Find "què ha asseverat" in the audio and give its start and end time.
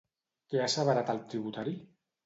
0.53-1.15